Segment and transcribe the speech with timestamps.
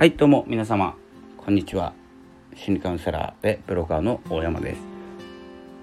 [0.00, 0.96] はいどうも皆様。
[1.36, 1.92] こんにちは。
[2.56, 4.80] 心理カウンセラーでブロガーの大山です。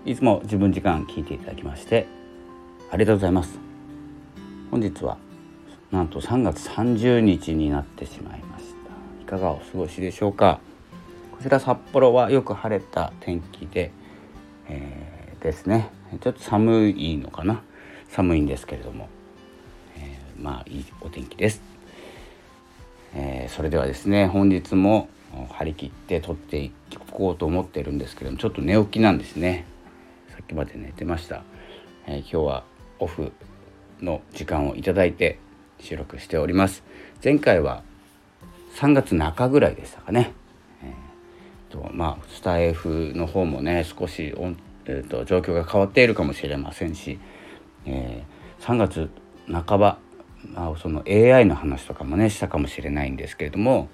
[0.05, 2.07] いつも自分時間聞いていただきまして
[2.89, 3.59] ありがとうございます。
[4.71, 5.19] 本日は
[5.91, 8.71] なんと3月30日になってしまいました。
[9.21, 10.61] いかがお過ごしでしょうか。
[11.33, 13.91] こちら札幌はよく晴れた天気で、
[14.67, 15.91] えー、ですね。
[16.21, 17.61] ちょっと寒いのかな。
[18.09, 19.09] 寒いんですけれども、
[19.95, 21.76] えー、まあいいお天気です。
[23.15, 25.09] えー、それではですね本日も
[25.51, 26.71] 張り切って撮ってい
[27.11, 29.65] こうと思ってるんですけどもちょっと寝起きなんですね。
[30.29, 31.43] さっきまで寝てました、
[32.05, 32.63] えー、今日は
[32.99, 33.31] オフ
[34.01, 35.39] の時間をいただいて
[35.79, 36.83] 収録しております。
[37.23, 37.83] 前回は
[38.75, 40.33] 3月中ぐらいでしたかね、
[40.83, 44.33] えー、とまあスタイフの方もね少し
[44.87, 47.19] えーと、状況が変わっているかもしれませんし、
[47.85, 49.09] えー、3月
[49.51, 49.99] 半ば
[50.53, 53.89] まあ、その AI の話とかもねしたかもしれないんですけれども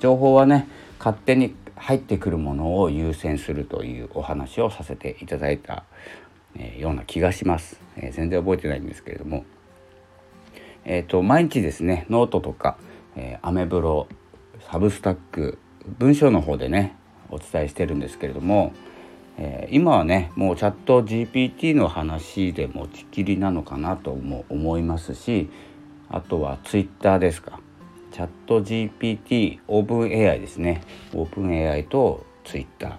[0.00, 5.84] 情報はね勝手に入ってくるものを優先するというお話をさせていただいた、
[6.56, 9.44] えー、ような気がします、えー、全然覚えてないんですけれども。
[10.84, 12.78] えっ、ー、と毎日ですねノートとか、
[13.14, 14.08] えアメブロ
[14.70, 15.58] Substack
[15.98, 16.96] 文章の方でね
[17.30, 18.72] お伝えしてるんですけれども、
[19.36, 25.50] え今はねもうチャット GPT の話で持ちきりなのかなとも思いますし
[26.10, 27.60] あとはツイッターですか。
[28.12, 30.82] チャット GPT オープン AI ですね。
[31.14, 32.96] オープン AI とツイッター。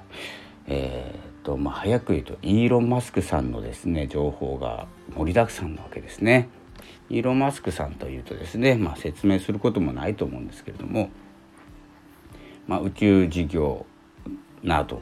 [0.68, 6.50] えー、とまあ早く言うとイーロン・マスクさんのですね情報が盛りだくさんなわけですね。
[7.10, 11.10] イーロン・マスクさんというとですね、まあ、説明することもないと思うんですけれども、
[12.68, 13.86] まあ、宇宙事業
[14.62, 15.00] など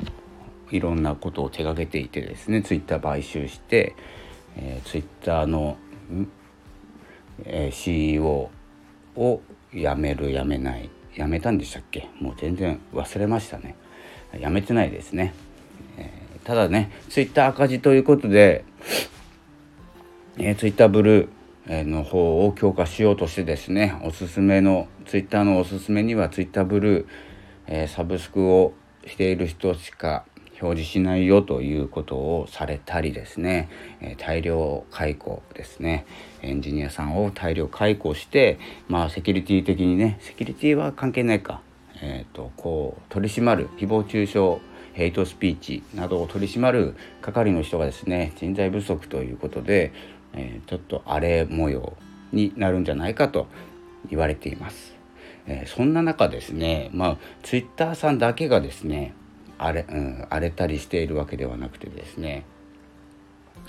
[0.72, 3.96] いろんなことを手がけていてですねツイッター買収して、
[4.56, 5.78] えー、ツイッターの
[7.46, 8.50] えー、CEO
[9.16, 9.42] を
[9.74, 10.90] 辞める辞めない。
[11.16, 12.10] 辞めたんでしたっけ？
[12.20, 13.76] もう全然忘れましたね。
[14.40, 15.34] 辞めてないですね、
[15.98, 18.66] えー、ただねツイッター赤字ということで、
[20.38, 27.08] えー、ツイッターブルーの方を強化しようとしてですねおすすめのツイッターのおすすめにはツイッターブルー、
[27.68, 28.74] えー、サブスクを
[29.08, 30.26] している人しか
[30.62, 33.70] 表示しないよということをされたりですね、
[34.02, 36.06] え大量解雇ですね。
[36.42, 41.62] エンジニアさんを大量解雇してまあセキュリティ的にねセキュリティは関係ないか、
[42.02, 44.40] えーと、こう取り締まる誹謗中傷
[44.94, 49.92] ヘイトスピーチなどを取り締まる係の人がですね人材不足ということで、
[50.34, 51.96] えー、ちょっと荒れ模様
[52.32, 53.48] になるんじゃないかと
[54.10, 54.96] 言われています。
[55.50, 59.14] えー、そんな中ですねまあツイッターさんだけがですね
[59.58, 62.46] 荒れ,、うん、荒れたりしているわけではなくてですね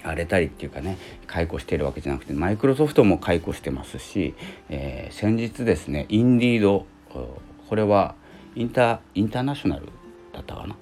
[0.02, 4.34] 荒れたりっていうかね解雇しているわけじゃなくてマイクロソフトも解雇してますし、
[4.68, 6.86] えー、先日ですねインディード
[7.68, 8.14] これは
[8.54, 9.86] インタインターナショナル
[10.32, 10.76] だったかな、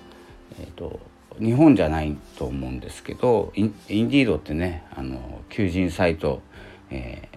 [0.58, 1.00] えーと、
[1.38, 6.42] 日本じゃないと思うんですけどインインディードってねあの求人サイト、
[6.90, 7.28] え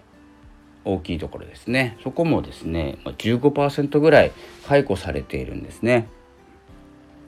[0.84, 4.32] ー、大きいところですねそこもですね15%ぐらい
[4.66, 6.08] 解雇されているんですね。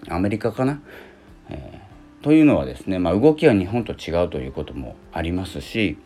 [0.09, 0.81] アメリカかな、
[1.49, 5.97] えー、というのはですね、まあ、動きは日本と違うということもありますし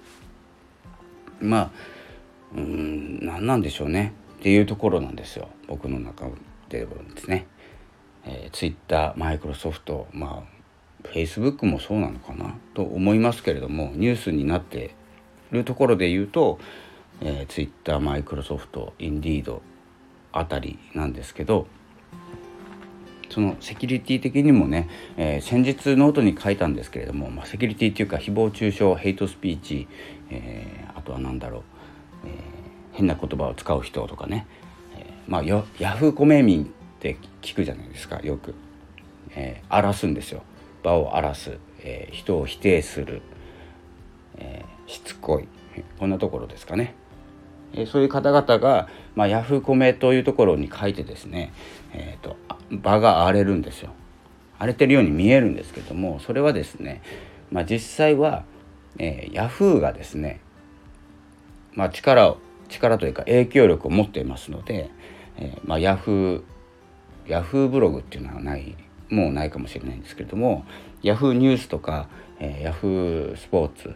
[1.40, 1.70] まあ
[2.54, 4.12] うん何なんでしょうね？
[4.38, 5.48] っていうところなんですよ。
[5.66, 6.26] 僕の中
[6.68, 6.86] でで
[7.16, 7.46] すね。
[8.24, 12.54] えー、ツイッターマイクロソフトまあフェイスブックもそうなのかな？
[12.74, 14.94] と思いますけれどもニュースになって
[15.52, 16.58] いるところで言うと、
[17.20, 19.62] えー、ツイッターマイクロソフト Indeed
[20.32, 21.66] あたりなんですけど
[23.36, 24.88] そのセキュリティ的にもね、
[25.18, 29.88] えー、先日ノートに書いたんですけれども、まあ、セキュリティっていうか誹謗中傷ヘイトスピーチ、
[30.30, 31.62] えー、あとは何だろう、
[32.24, 32.32] えー、
[32.92, 34.46] 変な言葉を使う人とかね、
[34.96, 36.66] えまあヤフーコメ民っ
[36.98, 38.54] て聞くじゃないですかよく、
[39.32, 40.42] え荒らすんですよ。
[40.82, 43.20] 場を荒らす、え人を否定する、
[44.38, 45.48] えしつこい。
[45.98, 46.94] こんなところですかね。
[47.72, 51.52] えそういう方々が、まあ、ヤフーコメというところに書いてですね、
[51.92, 52.36] えーと、
[52.70, 53.92] 場が荒れるんですよ。
[54.58, 57.02] 荒れてるように見えるんですけどもそれはですね、
[57.50, 58.44] まあ、実際は、
[58.98, 60.40] えー、ヤフーがですね、
[61.74, 64.90] まあ、力を力というか影響力を持っていますので、
[65.36, 66.42] えー、まあ、ヤフー
[67.28, 68.76] ヤフーブログっていうのはない
[69.10, 70.64] もうないかもしれないんですけれども
[71.02, 72.08] ヤフーニュースとか、
[72.40, 73.94] えー、ヤフースポーツ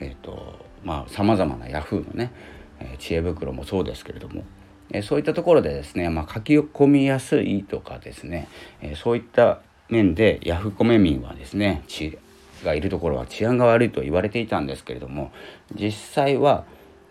[0.00, 0.65] えっ、ー、と
[1.08, 2.32] さまざまなヤフーのね、
[2.80, 4.44] え知恵袋もそうですけれども
[4.90, 8.48] えそういったところでですね、まあ、書き込みやすいとかですね、
[8.80, 12.18] えそういった面でヤフコメ民はですね血
[12.64, 15.30] がいるところは治安が悪いと言われていたんですけれども
[15.74, 16.64] 実際は、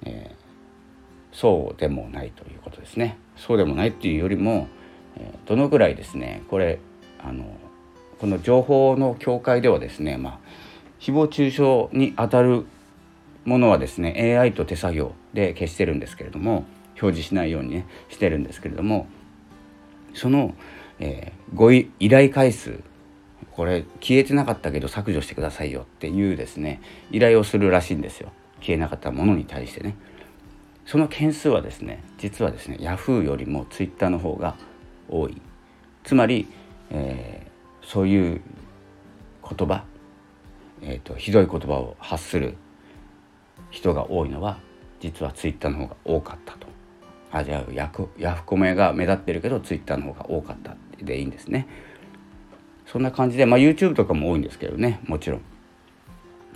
[0.03, 3.17] えー、そうでもないということですね。
[3.37, 4.69] そうでもないっていうよりも、
[5.17, 6.79] えどのぐらいですねこれ
[7.21, 7.45] あの
[8.19, 10.39] この情報の境界ではですね、まあ、
[10.99, 12.65] 誹謗中傷にあたる
[13.45, 16.65] ものはですね AI と手作業で消してるんですけれども
[17.01, 19.07] 表示しないようにねしてるんですけれども
[20.13, 20.55] その、
[20.99, 22.79] えー、ご依頼回数
[23.51, 26.81] これ消えてなかったけど削除してくださいよっていうですね
[27.11, 28.31] 依頼をするらしいんですよ。
[28.59, 29.95] 消えなかったものに対してね。
[30.85, 34.55] その件数はですね実はですね Yahoo よりも Twitter の方が
[35.07, 35.41] 多い。
[36.03, 36.47] つまり、
[36.91, 38.41] えー、そういう
[39.41, 39.85] 言葉、
[40.81, 42.57] えーと、ひどい言葉を発する
[43.75, 44.57] 人が多いのは
[45.01, 46.67] 実は Twitter の方が多かったと。
[47.31, 51.67] あじゃあヤフヤフコメが目立ってるけど Twitter の方が多かったでいいんですね。
[52.85, 55.01] そんな感じで、まあ、YouTube とかも多いんですけどね。
[55.05, 55.41] もちろん、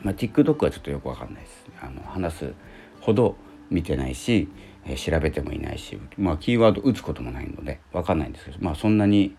[0.04, 1.66] まあ、TikTok はちょっとよくわかんないです。
[1.82, 2.54] あの話す
[3.02, 3.36] ほど
[3.70, 4.48] 見てないし、
[4.86, 9.36] えー、調べてもいないし、まあ、キーワード打つこともないので分かんないんですけど、まあ、そんなに、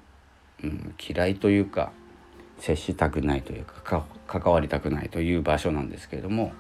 [0.63, 1.93] うん、嫌いというか
[2.59, 6.53] 接したくないというか関わりたくないという場所なんですけれども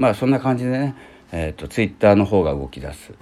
[0.00, 0.96] まあそんな感じでね、
[1.30, 3.12] えーと、ツイッターの方が動き出す。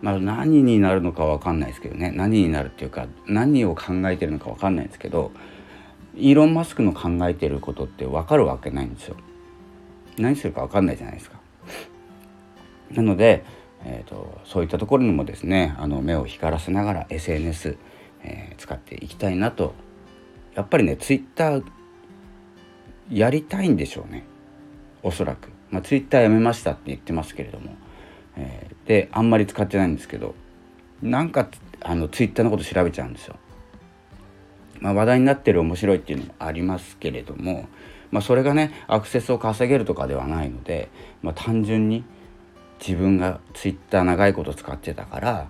[0.00, 5.30] まあ、何になるのか分かんないですけどね何になるっていうか何を考えてるのか分かんないですけど
[6.16, 9.16] イーロン・マスクの考えてることって分かるわけないんですよ。
[10.16, 11.38] 何するか分かんないじゃないですか。
[12.90, 13.44] なので、
[13.84, 17.76] えーと、そういったところにもですねあの目を光らせながら SNS、
[18.22, 19.74] えー、使っていきたいなと
[20.54, 21.64] やっぱりねツイッター
[23.10, 24.24] やりたいんでしょうね
[25.02, 27.74] おそらく、まあ、ツイッターやめましたって言ってますけれども、
[28.36, 30.34] えー、であんまり使ってないんですけど
[31.02, 31.48] なんか
[31.80, 33.36] あのツイッターのこと調べちゃうんですよ。
[34.78, 37.68] まあ、話題になってる面白いっていうのもありますけれども、
[38.10, 40.88] まあ、それがねアクセスを稼げるとかではないので、
[41.22, 42.04] まあ、単純に
[42.80, 45.48] 自分がツイッター長いこと使ってたから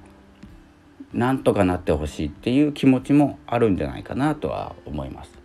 [1.15, 5.42] なんとかなってほしいっていう気持ちもあるんじゃないかなとは思います。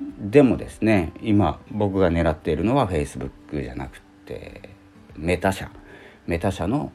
[0.00, 4.70] でもですね今僕が狙っているのは Facebook じゃなくて
[5.16, 5.70] メタ社。
[6.26, 6.92] メタ社の、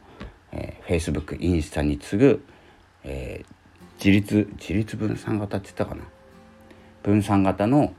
[0.52, 2.46] えー、Facebook インスタに次ぐ、
[3.04, 3.54] えー、
[3.98, 6.04] 自立自立分散型って言ったかな。
[7.02, 7.94] 分散型の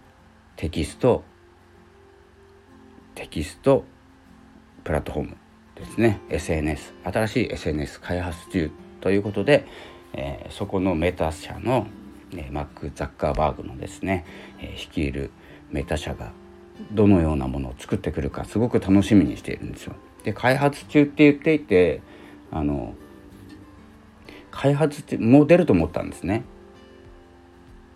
[0.57, 1.25] テキスト
[3.15, 3.85] テキスト
[4.83, 5.37] プラットフォーム
[5.75, 6.21] ですね。
[6.31, 8.71] SNS 新しい SNS 開発中
[9.01, 9.67] ということで、
[10.13, 11.87] えー、そこのメタ社の、
[12.37, 14.25] え、マック・ザッカーバーグのですね、
[14.61, 15.31] え、率いる
[15.71, 16.33] メタ社が
[16.93, 19.95] どのようなものを作ってくるかすごく楽しみにしているんですよ。
[20.25, 22.01] で開発中って言っていて
[22.51, 22.95] あの
[24.51, 26.45] 開発ってもう出ると思ったんですね。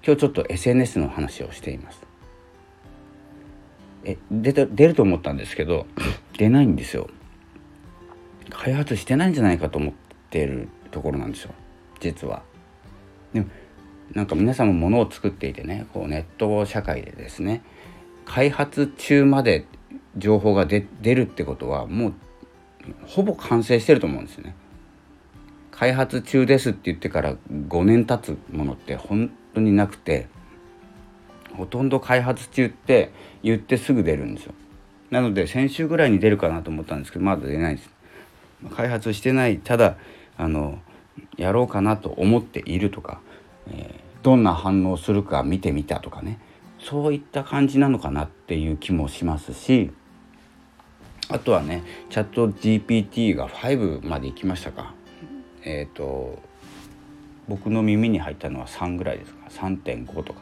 [0.05, 2.02] 今日ちょっと SNS の話をしています。
[4.05, 5.87] え出た出ると思ったんですけど
[6.38, 7.08] 出ないんですよ。
[8.50, 9.93] 開発してないんじゃないかと思っ
[10.31, 11.52] てるところなんですよ
[12.00, 12.43] 実は。
[13.32, 13.46] でも
[14.15, 17.63] なんか皆さんもものを作っていてねこうネット社会でですね
[18.25, 19.67] 開発中まで
[20.17, 22.15] 情報が出るってことはもう
[23.07, 24.55] ほぼ完成してると思うんですよね。
[25.71, 30.27] 開発中ですって言ってから5年経つものって本当になくて
[31.57, 33.13] ほとんど開発中って
[33.43, 34.55] 言ってすぐ出るんですよ。
[35.11, 37.91] なので先週ぐらいに出るかなと思ったんですけどまだ出ないです。
[38.75, 39.97] 開発してないただ
[40.37, 40.81] あの
[41.37, 43.21] やろうかなと思っているとか、
[43.73, 46.39] えー、どんな反応するか見てみたとかね。
[46.81, 49.91] そういった感じなのかなっていう気もしますし
[51.29, 54.95] あとはねチャット GPT が5まで行きましたか。
[55.63, 56.39] えっ、ー、と
[57.49, 59.39] 僕の耳に入ったのは3ぐらいですか。
[59.49, 60.41] 3.5とか、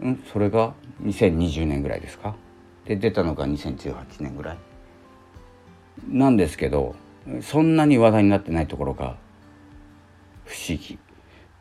[0.00, 2.36] ん、それが2020年ぐらいですか？
[2.84, 4.58] で出たのが2018年ぐらい。
[6.08, 6.96] なんですけど
[7.40, 9.16] そんなに話題になってないところが
[10.44, 10.98] 不思議。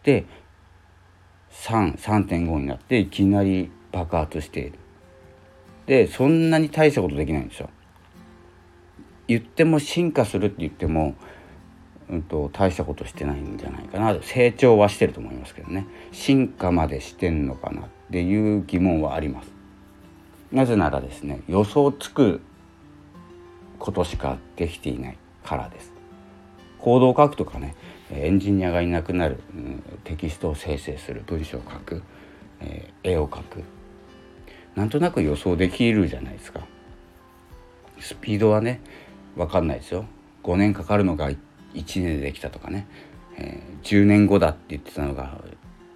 [0.04, 0.26] で
[1.52, 4.60] 33.5になっていきなり爆発して。
[4.60, 4.80] いる
[5.86, 7.70] でそんなに大したことできないんですよ。
[9.28, 11.16] 言っても進化するって言っても
[12.10, 14.16] うんと、大したことしてないんじゃないかな。
[14.22, 15.88] 成長はしてると思いますけどね。
[16.12, 19.53] 進化までしてんのかなっていう疑問はあります。
[20.54, 22.40] なぜならですね予想つく
[23.80, 25.92] ことしかできていないからです。
[26.78, 27.76] コードを書くとかね
[28.12, 32.04] エンジニアがいなくなる、うん、テキストを生成する文章を書く、
[32.62, 33.64] えー、絵を描く。
[34.76, 36.62] なんとなく予想できるじゃないですか。
[38.00, 38.80] スピードはね
[39.36, 40.06] 分かんないですよ。
[40.44, 41.38] 5年かかるのが1
[41.74, 42.88] 年でできたとかね、
[43.38, 45.42] えー、10年後だって言ってたのが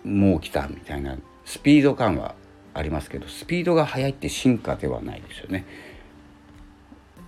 [0.03, 1.15] もう来たみたいな。
[1.45, 2.35] スピード感は
[2.77, 5.65] ありますけどスピードが速いって進化ではないですよね。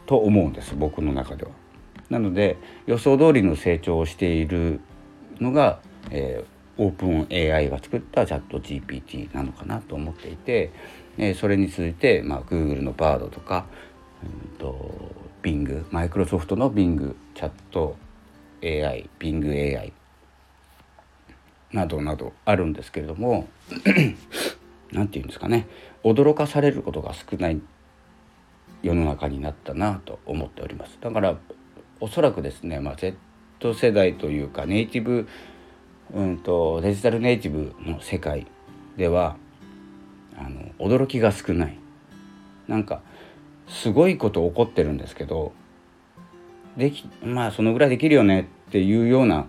[0.05, 1.51] と思うんです僕の中では。
[2.09, 4.79] なので予想通りの成長をしている
[5.39, 5.79] のが、
[6.09, 10.71] えー、オープン AI が作ったチャット GPT なのかなと思っていて、
[11.17, 13.67] えー、それに続いて、まあ、Google の Bard とか、
[14.23, 15.11] うんと、
[15.43, 17.95] Bing マイクロソフトの Bing チャット
[18.63, 19.93] AI Bing AI
[21.71, 23.47] などなどあるんですけれども
[24.91, 25.67] 何て言うんですかね。
[26.03, 27.61] 驚かされることが少ない
[28.81, 30.97] 世の中になったなと思っております。
[31.01, 31.37] だから
[31.99, 33.17] おそらくですね、まあ、Z
[33.73, 35.27] 世代というかネイティブ、
[36.13, 38.47] うんと、デジタルネイティブの世界
[38.97, 39.35] では
[40.37, 41.77] あの驚きが少ない。
[42.67, 43.01] なんか
[43.67, 45.53] すごいこと起こってるんですけど
[46.77, 49.47] できまあそのぐらいできるよねっていうような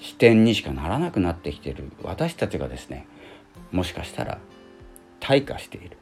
[0.00, 1.90] 視点にしかならなくなってきてる。
[2.02, 3.06] 私たちがですね
[3.72, 4.38] もしかしたら
[5.20, 5.96] 退化している、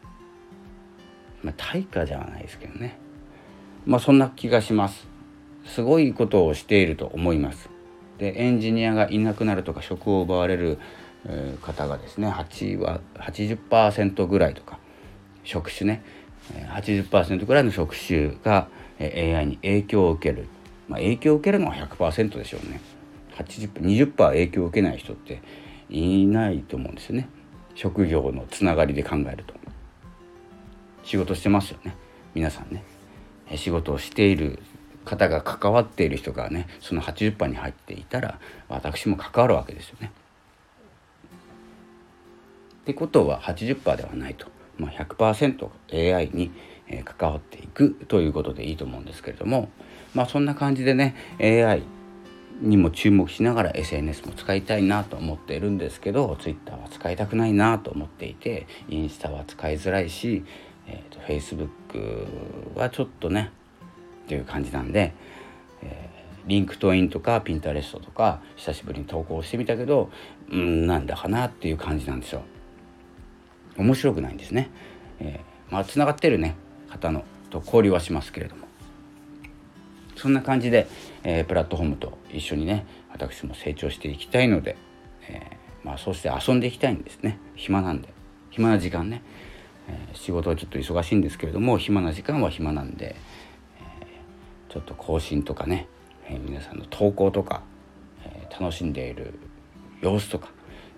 [1.42, 2.98] まあ、退化じゃないですけどね。
[3.84, 5.06] まあそんな気がします。
[5.64, 7.68] すごいことをしていると思います。
[8.18, 10.78] でエンジニアがいなくなるとか職を奪われる
[11.62, 14.78] 方がですね8は80%ぐらいとか
[15.44, 16.02] 職種ね。
[16.54, 18.68] 80%ぐらいの職種が
[19.00, 20.46] AI に影響を受ける、
[20.88, 22.80] まあ、影響を受けるのは100%でしょうね。
[23.36, 25.42] 80 20%影響を受けない人って
[25.90, 27.28] いないと思うんですよね。
[27.76, 29.54] 職業のつながりで考えると。
[31.04, 31.94] 仕事してますよね。
[32.34, 32.82] 皆さんね。
[33.54, 34.58] 仕事をしている
[35.04, 40.10] 方が関わっている人がねその80%に入っていたら私も関わるわけですよね。
[42.82, 44.46] ってことは80%ではないと、
[44.78, 46.50] まあ100、100%AI に
[47.04, 49.68] 関わっていくということでいいと思うんですけれども。
[50.14, 51.82] まあそんな感じでね AI
[52.60, 60.44] にも注目しながら SNS も使いたいなと思っているんですけど Twitter は使いたくないなと思っていてインスタは使いづらいし、
[60.86, 63.52] えーと、Facebook はちょっとね
[64.24, 65.14] っていう感じなんで、
[65.82, 70.10] えー、 LinkedIn とか Pinterest とか久しぶりに投稿してみたけど
[70.50, 72.42] うんなんだかなっていう感じなんですよ。
[73.76, 74.70] 面白くないんですね。
[75.20, 76.56] えー、まあつながってるね
[76.88, 78.65] 方のと交流はしますけれども
[80.16, 80.88] そんな感じで、
[81.22, 84.76] えー、プラットフォームと一緒にね私も成長していきたいので、
[85.28, 87.38] えー、まあ、そうして遊んでいきたいんですね。
[87.54, 88.08] 暇なんで。
[88.50, 89.22] 暇な時間ね、
[89.88, 93.16] えー、仕事はちょっと忙しいんですけれども暇な時間は暇なんで、
[93.78, 94.06] え
[94.70, 95.88] ちょっと更新とかね、
[96.24, 97.62] え皆さんの投稿とか、
[98.24, 99.38] え楽しんでいる
[100.00, 100.48] 様子とか、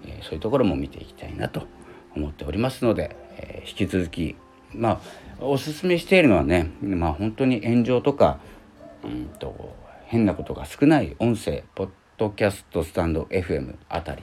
[0.07, 1.67] えそういうところも見ていきたいなと
[2.15, 4.37] 思っておりますので、え引き続き
[4.73, 5.01] ま
[5.41, 8.39] あおすすめしているのはねまあ本当に炎上とか
[9.05, 9.75] うんと
[10.07, 14.23] 変なことが少ない音声ポッドキャストスタンド FM あたり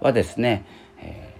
[0.00, 0.64] はですね、
[0.98, 1.34] え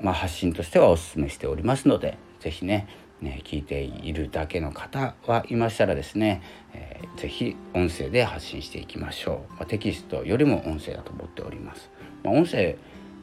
[0.00, 2.88] ー、まあ、発信としてはお勧めしておりますので是非ね
[3.20, 6.42] ね聞いているだけの方はいましたらですね、
[6.72, 11.90] えー、ぜひ音声で発信していきましょう、まあ、テキストよりも音声だと思っております、
[12.22, 12.76] まあ、音声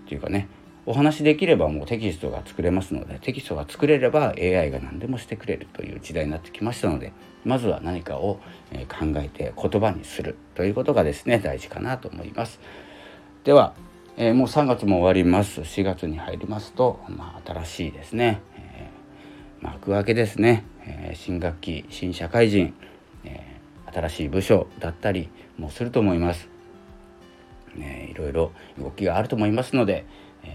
[0.06, 0.48] っていうかね
[0.88, 7.12] お話できればもうテキストが作れますのでテキストが作れれば AI が何でもしてくれるという時代になってきましたので
[7.44, 8.40] まずは何かを
[8.72, 12.60] 考えて言葉にするということがですね大事かなと思います。
[13.44, 13.76] では、
[14.18, 15.62] えー、もう3月も終わります。
[15.62, 22.74] 4月に入りますと、まあ、新しいですね、えー、幕開けですね、えー、新学期新社会人、
[23.24, 23.56] え
[23.92, 26.50] 新しい部署だったりもすると思います、
[27.76, 30.06] ね、いろいろ動きがあると思いますので、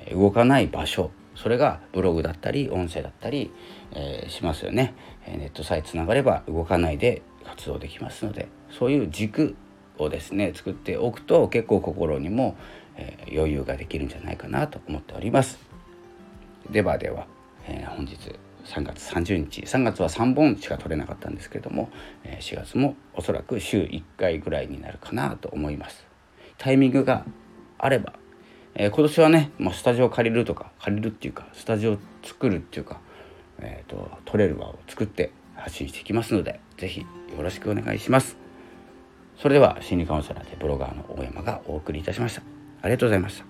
[0.07, 3.51] え動かない場所それがブログだったり音声だったり、
[3.93, 4.95] え、しますよね。
[5.27, 9.55] ネットさえつながれば動かないで活動できますのでそういう軸
[9.99, 12.57] をですね作っておくと結構心にも、
[12.97, 15.59] え、余裕ができるんじゃないかなと思っております。
[16.71, 17.27] ではでは、
[17.67, 18.17] え、本日
[18.65, 21.89] 3月30日3月は3本しか取れなかったんですけれども
[22.25, 26.07] 4月もおそらく週1回ぐらいになるかなと思います。
[26.59, 27.25] タイミングが
[27.79, 28.20] あれば
[28.75, 33.01] えー、今年はね、まあ、スタジオ借りるとか借りるっていうかスタジオ作るっていうか、
[33.59, 37.07] えーと、撮れる場を作って発信していきますので是非よ
[37.43, 38.37] ろしくお願いします。
[39.37, 42.43] それでは心理カウンセラーでブロガーの大山がお送りいたしました。
[42.83, 43.50] ありがとうございました。